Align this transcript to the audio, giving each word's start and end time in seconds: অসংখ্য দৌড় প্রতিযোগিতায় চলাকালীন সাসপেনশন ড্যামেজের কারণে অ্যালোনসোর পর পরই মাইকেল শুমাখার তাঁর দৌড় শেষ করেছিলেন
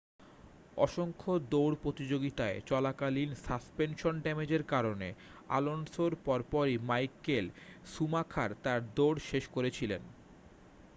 অসংখ্য 0.77 1.31
দৌড় 1.51 1.75
প্রতিযোগিতায় 1.83 2.57
চলাকালীন 2.65 3.29
সাসপেনশন 3.43 4.15
ড্যামেজের 4.21 4.63
কারণে 4.63 5.07
অ্যালোনসোর 5.47 6.13
পর 6.25 6.39
পরই 6.51 6.75
মাইকেল 6.89 7.45
শুমাখার 7.85 8.51
তাঁর 8.63 8.79
দৌড় 8.95 9.19
শেষ 9.29 9.43
করেছিলেন 9.47 10.01